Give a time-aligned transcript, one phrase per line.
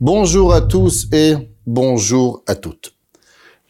[0.00, 1.34] Bonjour à tous et
[1.66, 2.94] bonjour à toutes.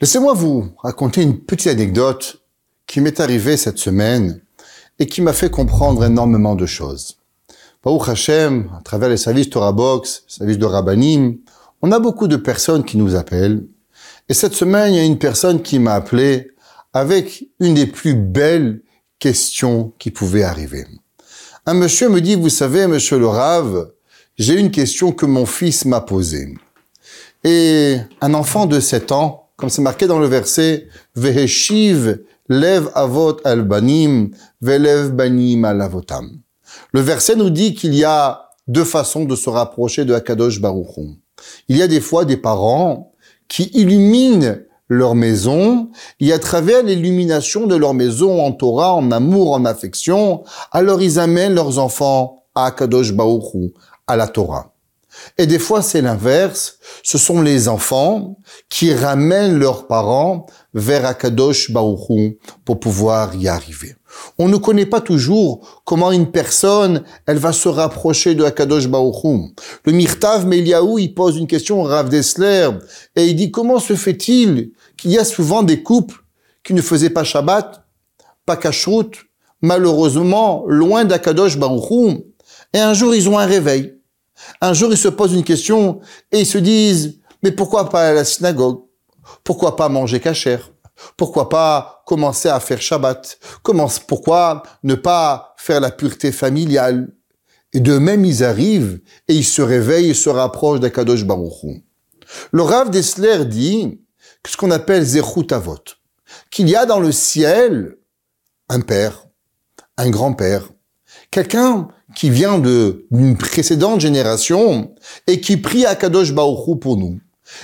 [0.01, 2.41] Laissez-moi vous raconter une petite anecdote
[2.87, 4.41] qui m'est arrivée cette semaine
[4.99, 7.19] et qui m'a fait comprendre énormément de choses.
[7.85, 11.39] Baruch Hashem, à travers les services Torah Box, les services de Rabbanim,
[11.83, 13.67] on a beaucoup de personnes qui nous appellent.
[14.29, 16.53] Et cette semaine, il y a une personne qui m'a appelé
[16.93, 18.83] avec une des plus belles
[19.19, 20.87] questions qui pouvaient arriver.
[21.67, 23.93] Un monsieur me dit, vous savez, monsieur le Rave,
[24.39, 26.55] j'ai une question que mon fils m'a posée.
[27.45, 33.37] Et un enfant de 7 ans, comme c'est marqué dans le verset, Veheshiv lev avot
[33.45, 34.31] albanim,
[34.63, 36.41] velev banim alavotam.
[36.93, 40.97] Le verset nous dit qu'il y a deux façons de se rapprocher de Akadosh Baruch
[41.69, 43.13] Il y a des fois des parents
[43.49, 44.57] qui illuminent
[44.91, 50.43] leur maison, et à travers l'illumination de leur maison en Torah, en amour, en affection,
[50.73, 53.73] alors ils amènent leurs enfants à Akadosh Baruch
[54.09, 54.73] à la Torah.
[55.39, 56.79] Et des fois, c'est l'inverse.
[57.03, 58.37] Ce sont les enfants
[58.69, 63.95] qui ramènent leurs parents vers Akadosh Baruchou pour pouvoir y arriver.
[64.39, 69.51] On ne connaît pas toujours comment une personne, elle va se rapprocher de Akadosh Baruchou.
[69.85, 72.71] Le Mirtav Meliaou, il pose une question au Rav Dessler
[73.17, 76.23] et il dit comment se fait-il qu'il y a souvent des couples
[76.63, 77.83] qui ne faisaient pas Shabbat,
[78.45, 79.13] pas Kashrut,
[79.63, 82.25] malheureusement loin d'Akadosh Baruchou,
[82.75, 83.97] et un jour ils ont un réveil.
[84.61, 86.01] Un jour, ils se posent une question
[86.33, 88.83] et ils se disent, mais pourquoi pas à la synagogue?
[89.45, 90.71] Pourquoi pas manger cachère
[91.17, 93.39] Pourquoi pas commencer à faire Shabbat?
[94.07, 97.13] Pourquoi ne pas faire la pureté familiale?
[97.73, 101.83] Et de même, ils arrivent et ils se réveillent et se rapprochent d'Akadosh Baruch
[102.51, 104.01] Le Rav Dessler dit
[104.49, 105.85] ce qu'on appelle Zechut Avot,
[106.51, 107.97] qu'il y a dans le ciel
[108.69, 109.27] un père,
[109.97, 110.69] un grand-père,
[111.31, 114.95] quelqu'un qui vient de d'une précédente génération
[115.27, 117.21] et qui prie à Kadosh pour nous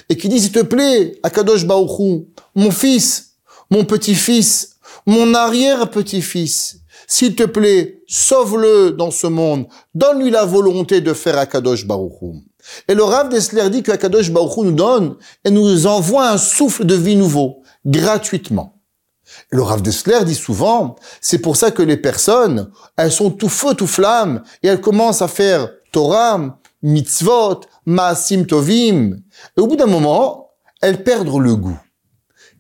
[0.09, 3.37] et qui dit s'il te plaît Akadosh Baouchou mon fils
[3.71, 11.13] mon petit-fils mon arrière-petit-fils s'il te plaît sauve-le dans ce monde donne-lui la volonté de
[11.13, 12.43] faire Akadosh Baouchou
[12.89, 16.85] et le Rav Dessler dit que Akadosh Baouchou nous donne et nous envoie un souffle
[16.85, 18.77] de vie nouveau gratuitement
[19.51, 23.75] le Rav Dessler dit souvent, c'est pour ça que les personnes, elles sont tout feu,
[23.75, 29.17] tout flamme, et elles commencent à faire Torah, mitzvot, maasim tovim.
[29.57, 30.51] Et au bout d'un moment,
[30.81, 31.79] elles perdent le goût.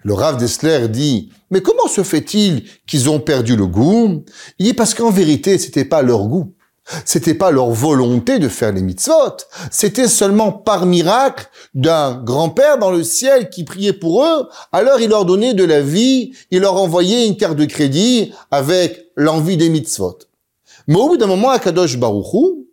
[0.03, 4.25] Le Rav Dessler dit, mais comment se fait-il qu'ils ont perdu le goût?
[4.59, 6.55] Il dit parce qu'en vérité, c'était pas leur goût.
[7.05, 9.37] C'était pas leur volonté de faire les mitzvot.
[9.71, 14.49] C'était seulement par miracle d'un grand-père dans le ciel qui priait pour eux.
[14.73, 19.07] Alors il leur donnait de la vie, il leur envoyait une carte de crédit avec
[19.17, 20.19] l'envie des mitzvot.
[20.87, 22.67] Mais au bout d'un moment, Akadosh Baruchou,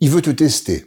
[0.00, 0.86] il veut te tester.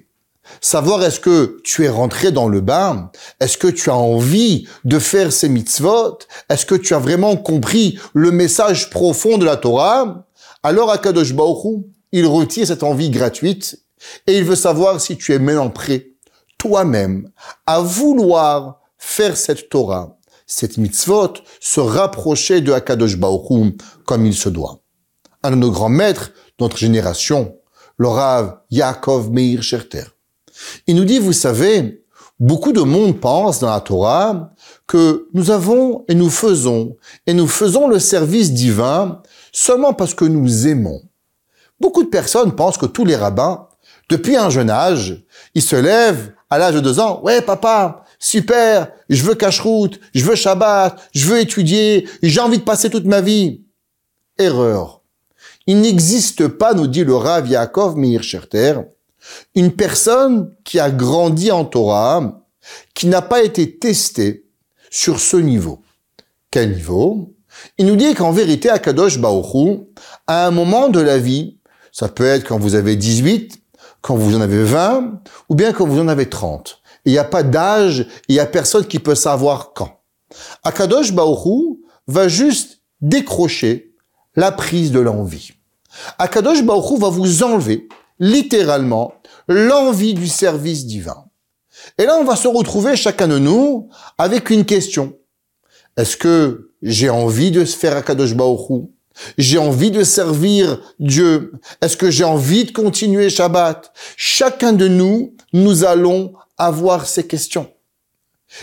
[0.60, 5.00] Savoir est-ce que tu es rentré dans le bain, est-ce que tu as envie de
[5.00, 10.26] faire ces mitzvot, est-ce que tu as vraiment compris le message profond de la Torah,
[10.62, 13.84] alors Akadosh Baruchou, il retire cette envie gratuite
[14.28, 16.12] et il veut savoir si tu es maintenant prêt,
[16.58, 17.30] toi-même,
[17.66, 23.76] à vouloir faire cette Torah, cette mitzvot, se rapprocher de Akadosh Baruch
[24.06, 24.80] comme il se doit.
[25.42, 27.58] Un de nos grands maîtres, notre génération,
[27.98, 30.04] le Rav Yaakov Meir Scherter.
[30.86, 32.06] Il nous dit, vous savez,
[32.40, 34.54] beaucoup de monde pense dans la Torah
[34.86, 36.96] que nous avons et nous faisons,
[37.26, 41.02] et nous faisons le service divin seulement parce que nous aimons.
[41.80, 43.68] Beaucoup de personnes pensent que tous les rabbins,
[44.10, 45.24] depuis un jeune âge,
[45.56, 47.22] ils se lèvent à l'âge de deux ans.
[47.24, 52.64] Ouais, papa, super, je veux cache-route, je veux Shabbat, je veux étudier, j'ai envie de
[52.64, 53.62] passer toute ma vie.
[54.38, 55.02] Erreur.
[55.68, 58.76] Il n'existe pas, nous dit le Rav Yaakov Meir Scherter,
[59.56, 62.44] une personne qui a grandi en Torah,
[62.94, 64.46] qui n'a pas été testée
[64.90, 65.82] sur ce niveau.
[66.52, 67.34] Quel niveau?
[67.78, 69.80] Il nous dit qu'en vérité, Akadosh Baoru,
[70.28, 71.58] à un moment de la vie,
[71.94, 73.62] ça peut être quand vous avez 18,
[74.02, 76.82] quand vous en avez 20, ou bien quand vous en avez 30.
[77.06, 80.02] Il n'y a pas d'âge, il n'y a personne qui peut savoir quand.
[80.64, 83.94] Akadosh Baoru va juste décrocher
[84.36, 85.52] la prise de l'envie.
[86.18, 87.88] Akadosh Baoru va vous enlever,
[88.20, 89.14] littéralement,
[89.48, 91.26] l'envie du service divin.
[92.00, 95.16] Et là, on va se retrouver, chacun de nous, avec une question.
[95.96, 98.88] Est-ce que j'ai envie de se faire Akadosh Baoru
[99.38, 101.54] j'ai envie de servir Dieu.
[101.82, 103.92] Est-ce que j'ai envie de continuer Shabbat?
[104.18, 107.72] Chacun de nous, nous allons avoir ces questions.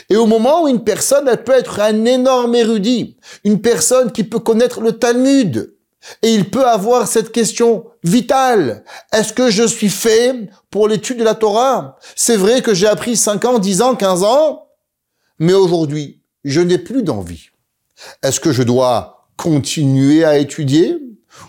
[0.09, 4.25] Et au moment où une personne, elle peut être un énorme érudit, une personne qui
[4.25, 5.75] peut connaître le Talmud,
[6.23, 8.85] et il peut avoir cette question vital.
[9.13, 11.99] Est-ce que je suis fait pour l'étude de la Torah?
[12.17, 14.69] C'est vrai que j'ai appris 5 ans, 10 ans, 15 ans,
[15.39, 17.49] mais aujourd'hui, je n'ai plus d'envie.
[18.23, 20.99] Est-ce que je dois continuer à étudier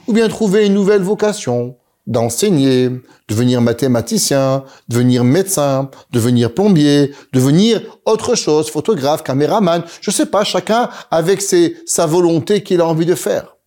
[0.07, 1.75] ou bien trouver une nouvelle vocation
[2.07, 2.89] d'enseigner,
[3.27, 10.89] devenir mathématicien, devenir médecin, devenir plombier, devenir autre chose, photographe, caméraman, je sais pas, chacun
[11.11, 13.57] avec ses, sa volonté qu'il a envie de faire.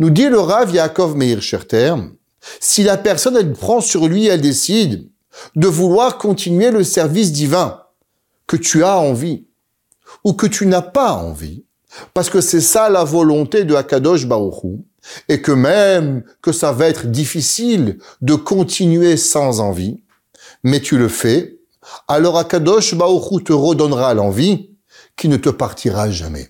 [0.00, 1.94] Nous dit le Rav Yaakov Meir Scherter,
[2.58, 5.08] si la personne elle prend sur lui, elle décide
[5.54, 7.80] de vouloir continuer le service divin
[8.48, 9.46] que tu as envie
[10.24, 11.65] ou que tu n'as pas envie,
[12.14, 14.62] parce que c'est ça la volonté de Akadosh Baruch
[15.28, 20.02] et que même que ça va être difficile de continuer sans envie,
[20.62, 21.58] mais tu le fais,
[22.08, 24.70] alors Akadosh Baruch te redonnera l'envie
[25.16, 26.48] qui ne te partira jamais.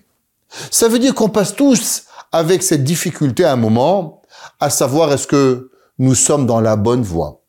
[0.71, 4.21] Ça veut dire qu'on passe tous avec cette difficulté à un moment,
[4.59, 7.41] à savoir est-ce que nous sommes dans la bonne voie.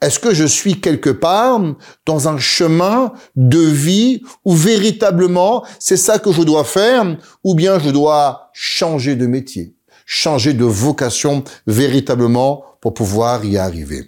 [0.00, 1.60] Est-ce que je suis quelque part
[2.06, 7.78] dans un chemin de vie où véritablement c'est ça que je dois faire ou bien
[7.78, 9.74] je dois changer de métier,
[10.06, 14.06] changer de vocation véritablement pour pouvoir y arriver?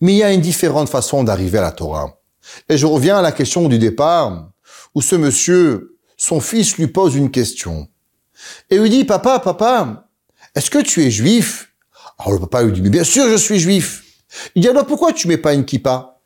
[0.00, 2.18] Mais il y a une différente façon d'arriver à la Torah.
[2.68, 4.50] Et je reviens à la question du départ
[4.94, 7.88] où ce monsieur, son fils lui pose une question.
[8.70, 10.08] Et lui dit, papa, papa,
[10.54, 11.72] est-ce que tu es juif?
[12.18, 14.04] Alors le papa lui dit, mais bien sûr je suis juif.
[14.54, 16.20] Il dit, alors pourquoi tu mets pas une kippa?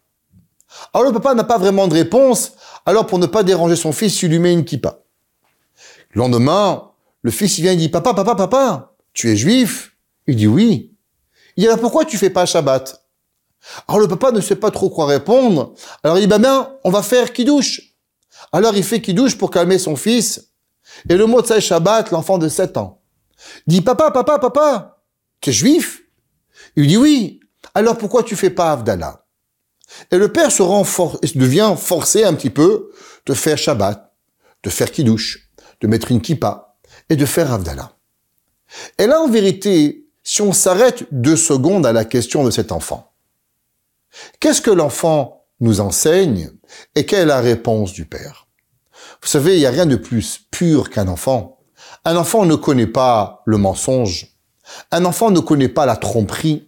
[0.95, 2.53] Alors le papa n'a pas vraiment de réponse,
[2.87, 5.01] alors pour ne pas déranger son fils, il lui met une kippa.
[6.11, 6.91] Le lendemain,
[7.23, 9.97] le fils il vient et dit, papa, papa, papa, tu es juif?
[10.27, 10.97] Il dit, oui.
[11.57, 13.05] Il dit, alors pourquoi tu fais pas Shabbat?
[13.87, 16.91] Alors le papa ne sait pas trop quoi répondre, alors il dit, bah bien, on
[16.91, 17.83] va faire kidouche.
[18.53, 20.53] Alors il fait kidouche pour calmer son fils,
[21.09, 23.01] et le mot de Shabbat, l'enfant de 7 ans,
[23.67, 25.00] dit Papa, papa, papa,
[25.41, 26.03] tu es juif?
[26.77, 27.41] Il dit Oui.
[27.75, 29.27] Alors pourquoi tu fais pas Avdallah
[30.11, 30.83] Et le père se rend
[31.35, 32.91] devient forcé un petit peu
[33.27, 34.13] de faire Shabbat,
[34.63, 35.51] de faire Kiddush,
[35.81, 36.77] de mettre une kippa
[37.09, 37.93] et de faire Avdallah.
[38.99, 43.13] Et là, en vérité, si on s'arrête deux secondes à la question de cet enfant,
[44.39, 46.51] qu'est-ce que l'enfant nous enseigne
[46.95, 48.49] et quelle est la réponse du père?
[49.23, 51.59] Vous savez, il n'y a rien de plus pur qu'un enfant.
[52.05, 54.40] Un enfant ne connaît pas le mensonge.
[54.91, 56.67] Un enfant ne connaît pas la tromperie.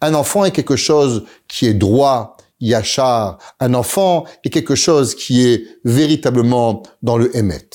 [0.00, 3.38] Un enfant est quelque chose qui est droit, yachar.
[3.60, 7.68] Un enfant est quelque chose qui est véritablement dans le émet.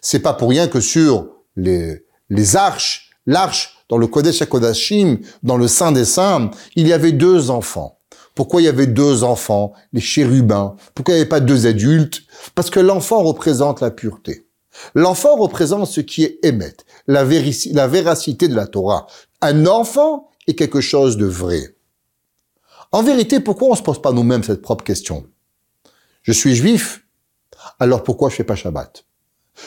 [0.00, 5.56] C'est pas pour rien que sur les, les arches, l'arche dans le Kodesh HaKodashim, dans
[5.56, 7.98] le Saint des Saints, il y avait deux enfants.
[8.34, 10.76] Pourquoi il y avait deux enfants, les chérubins?
[10.94, 12.22] Pourquoi il n'y avait pas deux adultes?
[12.54, 14.46] Parce que l'enfant représente la pureté.
[14.94, 16.74] L'enfant représente ce qui est émet,
[17.06, 19.06] la, véracité de la Torah.
[19.40, 21.76] Un enfant est quelque chose de vrai.
[22.92, 25.26] En vérité, pourquoi on ne se pose pas nous-mêmes cette propre question?
[26.22, 27.06] Je suis juif,
[27.78, 29.04] alors pourquoi je fais pas Shabbat?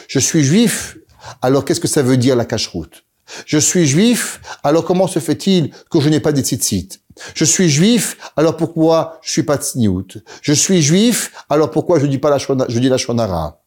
[0.08, 0.98] Je suis juif,
[1.42, 3.04] alors qu'est-ce que ça veut dire la cache-route?
[3.46, 7.00] Je suis juif, alors comment se fait-il que je n'ai pas des tzitzit?
[7.34, 12.06] Je suis juif, alors pourquoi je suis pas tsniout Je suis juif, alors pourquoi je
[12.06, 13.63] dis pas je dis la shonara?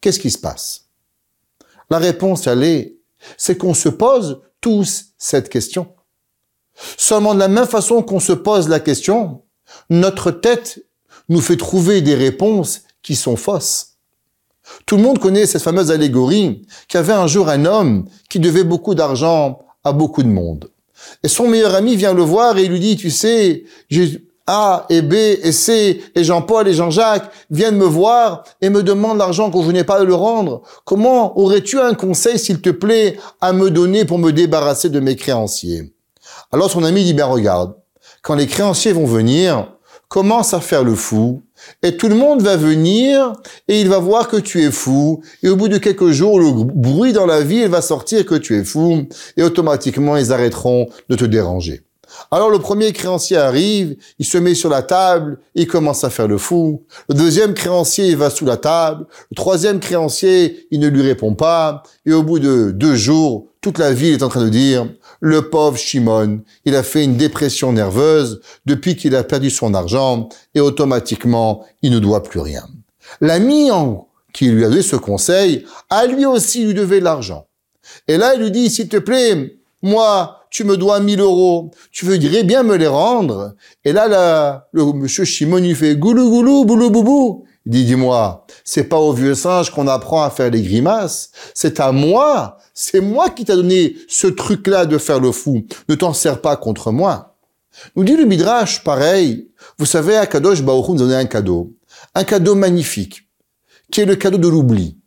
[0.00, 0.86] Qu'est-ce qui se passe?
[1.90, 2.96] La réponse, elle est,
[3.36, 5.88] c'est qu'on se pose tous cette question.
[6.96, 9.42] Seulement de la même façon qu'on se pose la question,
[9.90, 10.84] notre tête
[11.28, 13.96] nous fait trouver des réponses qui sont fausses.
[14.84, 18.40] Tout le monde connaît cette fameuse allégorie qu'il y avait un jour un homme qui
[18.40, 20.70] devait beaucoup d'argent à beaucoup de monde.
[21.22, 23.64] Et son meilleur ami vient le voir et lui dit, tu sais,
[24.46, 29.18] A et B et C et Jean-Paul et Jean-Jacques viennent me voir et me demandent
[29.18, 30.62] l'argent que je n'ai pas à le rendre.
[30.84, 35.16] Comment aurais-tu un conseil, s'il te plaît, à me donner pour me débarrasser de mes
[35.16, 35.92] créanciers?
[36.52, 37.74] Alors son ami dit, ben regarde,
[38.22, 39.72] quand les créanciers vont venir,
[40.08, 41.42] commence à faire le fou,
[41.82, 43.32] et tout le monde va venir,
[43.66, 46.52] et il va voir que tu es fou, et au bout de quelques jours, le
[46.52, 51.16] bruit dans la ville va sortir que tu es fou, et automatiquement, ils arrêteront de
[51.16, 51.82] te déranger.
[52.30, 56.28] Alors le premier créancier arrive, il se met sur la table, il commence à faire
[56.28, 56.84] le fou.
[57.08, 59.06] Le deuxième créancier, il va sous la table.
[59.30, 61.82] Le troisième créancier, il ne lui répond pas.
[62.04, 64.88] Et au bout de deux jours, toute la ville est en train de dire,
[65.20, 70.28] le pauvre Shimon, il a fait une dépression nerveuse depuis qu'il a perdu son argent
[70.54, 72.66] et automatiquement, il ne doit plus rien.
[73.20, 73.70] L'ami
[74.32, 77.46] qui lui a donné ce conseil, a lui aussi lui devait de l'argent.
[78.06, 82.04] Et là, il lui dit, s'il te plaît, moi, tu me dois 1000 euros, tu
[82.04, 83.54] voudrais bien me les rendre.
[83.84, 87.44] Et là, le monsieur Shimon, il fait goulou goulou, boulou boubou.
[87.66, 91.80] Il dit, dis-moi, c'est pas au vieux singe qu'on apprend à faire les grimaces, c'est
[91.80, 95.64] à moi c'est moi qui t'a donné ce truc-là de faire le fou.
[95.88, 97.38] Ne t'en sers pas contre moi.
[97.96, 99.50] Nous dit le Midrash, pareil.
[99.78, 101.74] Vous savez, à Kadosh Baruch nous donnait un cadeau.
[102.14, 103.30] Un cadeau magnifique,
[103.90, 104.98] qui est le cadeau de l'oubli.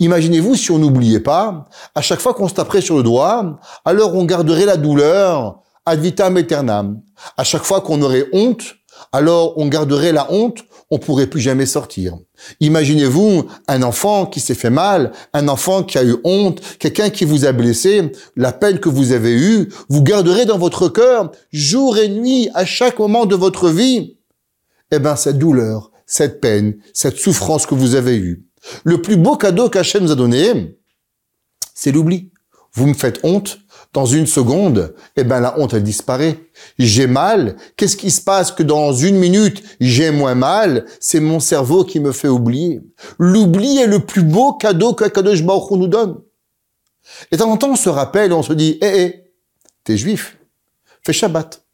[0.00, 4.14] Imaginez-vous si on n'oubliait pas, à chaque fois qu'on se taperait sur le doigt, alors
[4.14, 7.02] on garderait la douleur ad vitam aeternam.
[7.36, 8.62] À chaque fois qu'on aurait honte,
[9.12, 12.16] alors on garderait la honte, on pourrait plus jamais sortir.
[12.60, 17.26] Imaginez-vous un enfant qui s'est fait mal, un enfant qui a eu honte, quelqu'un qui
[17.26, 21.98] vous a blessé, la peine que vous avez eue, vous garderez dans votre cœur jour
[21.98, 24.16] et nuit à chaque moment de votre vie.
[24.90, 28.49] Eh ben, cette douleur, cette peine, cette souffrance que vous avez eue.
[28.84, 30.78] Le plus beau cadeau qu'Hachem nous a donné,
[31.74, 32.30] c'est l'oubli.
[32.72, 33.58] Vous me faites honte,
[33.92, 36.38] dans une seconde, eh ben la honte elle disparaît.
[36.78, 37.56] J'ai mal.
[37.76, 40.86] Qu'est-ce qui se passe que dans une minute j'ai moins mal?
[41.00, 42.80] C'est mon cerveau qui me fait oublier.
[43.18, 46.20] L'oubli est le plus beau cadeau que Kadosh nous donne.
[47.32, 49.24] Et de temps en temps on se rappelle, on se dit, hé, eh, hé,
[49.82, 50.38] t'es juif,
[51.04, 51.64] fais Shabbat.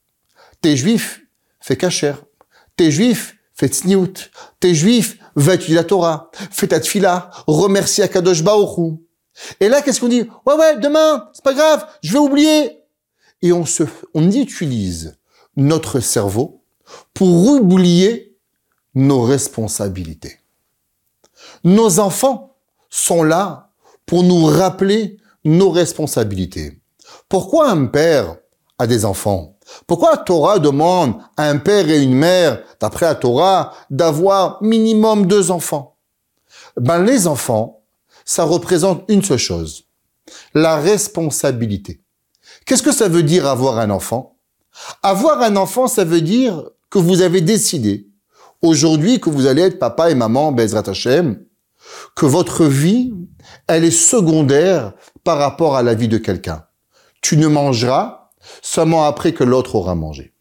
[0.62, 1.20] T'es juif,
[1.60, 2.14] fais Kacher.
[2.76, 4.30] T'es juif, fais Tzniut.
[4.60, 6.30] T'es juif, va étudier la Torah.
[6.50, 7.30] Fais ta tfila.
[7.46, 8.98] Remercie Akadosh Baruch
[9.60, 10.28] et là, qu'est-ce qu'on dit?
[10.46, 12.82] Ouais, ouais, demain, c'est pas grave, je vais oublier.
[13.42, 13.82] Et on se,
[14.14, 15.18] on utilise
[15.56, 16.62] notre cerveau
[17.12, 18.36] pour oublier
[18.94, 20.38] nos responsabilités.
[21.64, 22.56] Nos enfants
[22.88, 23.70] sont là
[24.06, 26.80] pour nous rappeler nos responsabilités.
[27.28, 28.36] Pourquoi un père
[28.78, 29.55] a des enfants?
[29.86, 35.26] Pourquoi la Torah demande à un père et une mère, d'après la Torah, d'avoir minimum
[35.26, 35.96] deux enfants?
[36.76, 37.82] Ben les enfants,
[38.24, 39.84] ça représente une seule chose,
[40.54, 42.02] la responsabilité.
[42.64, 44.36] Qu'est-ce que ça veut dire avoir un enfant?
[45.02, 48.08] Avoir un enfant, ça veut dire que vous avez décidé
[48.62, 51.40] aujourd'hui que vous allez être papa et maman, Bezrat Hashem,
[52.14, 53.14] que votre vie,
[53.66, 54.92] elle est secondaire
[55.24, 56.64] par rapport à la vie de quelqu'un.
[57.20, 58.25] Tu ne mangeras
[58.62, 60.32] seulement après que l'autre aura mangé.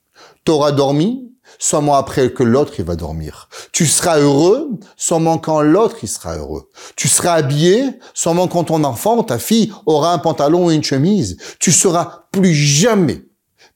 [0.46, 3.50] Tu auras dormi seulement après que l'autre il va dormir.
[3.72, 6.70] Tu seras heureux seulement quand l'autre il sera heureux.
[6.96, 7.84] Tu seras habillé
[8.14, 11.38] seulement quand ton enfant, ta fille aura un pantalon et une chemise.
[11.60, 13.24] Tu seras plus jamais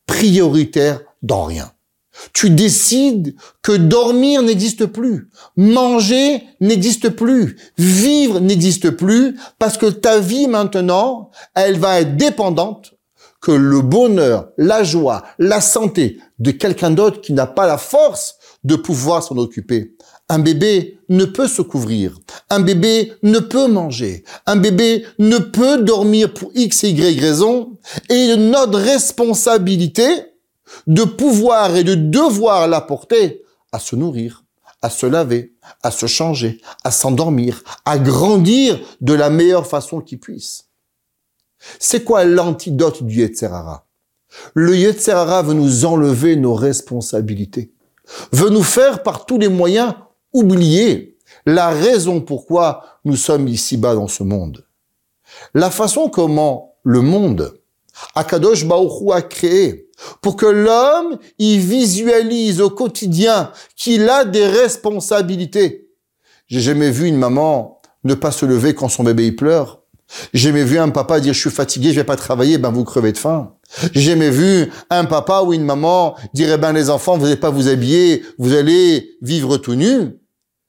[0.06, 1.72] prioritaire dans rien.
[2.34, 10.20] Tu décides que dormir n'existe plus, manger n'existe plus, vivre n'existe plus, parce que ta
[10.20, 12.94] vie maintenant, elle va être dépendante
[13.42, 18.36] que le bonheur, la joie, la santé de quelqu'un d'autre qui n'a pas la force
[18.64, 19.96] de pouvoir s'en occuper.
[20.28, 22.20] Un bébé ne peut se couvrir.
[22.50, 24.24] Un bébé ne peut manger.
[24.46, 27.78] Un bébé ne peut dormir pour X et Y raison.
[28.10, 30.06] Et notre responsabilité
[30.86, 33.42] de pouvoir et de devoir l'apporter
[33.72, 34.44] à se nourrir,
[34.82, 40.20] à se laver, à se changer, à s'endormir, à grandir de la meilleure façon qu'il
[40.20, 40.69] puisse.
[41.80, 43.86] C'est quoi l'antidote du Yetzerara?
[44.54, 47.72] Le Yetzerara veut nous enlever nos responsabilités,
[48.32, 49.96] veut nous faire par tous les moyens
[50.34, 54.66] oublier la raison pourquoi nous sommes ici-bas dans ce monde.
[55.54, 57.60] La façon comment le monde,
[58.16, 59.90] Akadosh Baruch a créé
[60.22, 65.90] pour que l'homme y visualise au quotidien qu'il a des responsabilités.
[66.48, 69.79] J'ai jamais vu une maman ne pas se lever quand son bébé y pleure.
[70.34, 72.84] J'ai jamais vu un papa dire je suis fatigué, je vais pas travailler, ben vous
[72.84, 73.54] crevez de faim.
[73.94, 77.36] J'ai jamais vu un papa ou une maman dire eh ben les enfants, vous n'allez
[77.36, 80.18] pas vous habiller, vous allez vivre tout nu.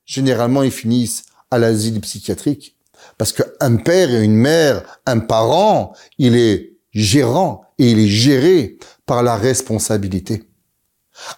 [0.04, 2.76] Généralement, ils finissent à l'asile psychiatrique
[3.16, 8.78] parce qu'un père et une mère, un parent, il est gérant et il est géré
[9.06, 10.44] par la responsabilité.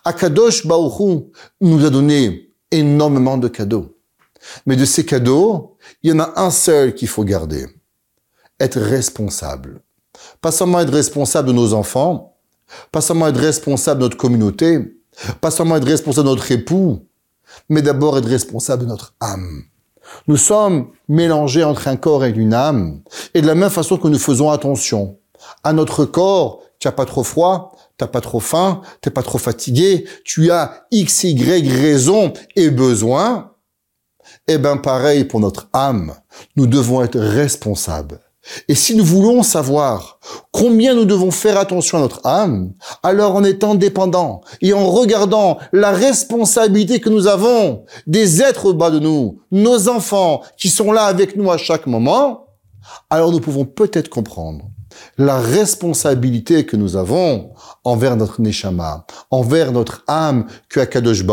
[0.05, 1.25] Akadosh Baoru
[1.61, 3.97] nous a donné énormément de cadeaux.
[4.67, 7.67] Mais de ces cadeaux, il y en a un seul qu'il faut garder
[8.63, 9.81] être responsable.
[10.41, 12.37] Pas seulement être responsable de nos enfants,
[12.91, 14.97] pas seulement être responsable de notre communauté,
[15.41, 17.07] pas seulement être responsable de notre époux,
[17.69, 19.65] mais d'abord être responsable de notre âme.
[20.27, 23.03] Nous sommes mélangés entre un corps et une âme.
[23.35, 25.19] Et de la même façon que nous faisons attention
[25.65, 29.13] à notre corps, tu n'as pas trop froid, tu n'as pas trop faim, tu n'es
[29.13, 33.53] pas trop fatigué, tu as X, Y raison et besoin.
[34.49, 36.15] Eh ben, pareil pour notre âme.
[36.57, 38.21] Nous devons être responsables.
[38.69, 40.19] Et si nous voulons savoir
[40.51, 42.73] combien nous devons faire attention à notre âme,
[43.03, 48.75] alors en étant dépendants et en regardant la responsabilité que nous avons des êtres au
[48.75, 52.47] bas de nous, nos enfants qui sont là avec nous à chaque moment,
[53.11, 54.65] alors nous pouvons peut-être comprendre
[55.17, 57.53] la responsabilité que nous avons
[57.85, 61.25] envers notre neshama, envers notre âme que Akadosh.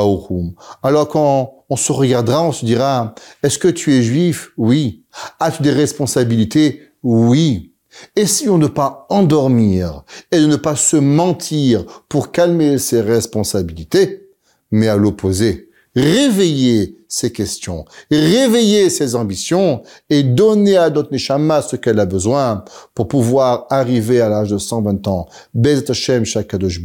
[0.84, 3.14] Alors quand on se regardera, on se dira,
[3.44, 4.52] est-ce que tu es juif?
[4.58, 5.04] Oui.
[5.40, 6.89] As-tu des responsabilités?
[7.04, 7.74] Oui.
[8.16, 14.30] Essayons de ne pas endormir et de ne pas se mentir pour calmer ses responsabilités,
[14.72, 21.76] mais à l'opposé, réveiller ses questions, réveiller ses ambitions et donner à notre Neshama ce
[21.76, 22.64] qu'elle a besoin
[22.94, 26.80] pour pouvoir arriver à l'âge de 120 ans, Bezat Hashem Shakadosh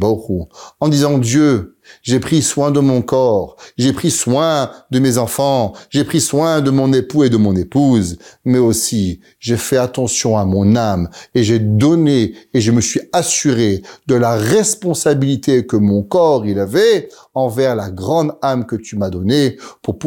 [0.79, 5.73] en disant Dieu, j'ai pris soin de mon corps, j'ai pris soin de mes enfants,
[5.89, 10.37] j'ai pris soin de mon époux et de mon épouse, mais aussi j'ai fait attention
[10.37, 15.77] à mon âme et j'ai donné et je me suis assuré de la responsabilité que
[15.77, 19.97] mon corps il avait envers la grande âme que tu m'as donnée pour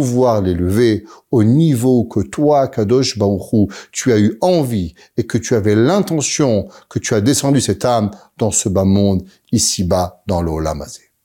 [0.42, 5.74] l'élever au niveau que toi, Kadosh Baruchou, tu as eu envie et que tu avais
[5.74, 11.07] l'intention que tu as descendu cette âme dans ce bas monde, ici-bas, dans l'Olamazé.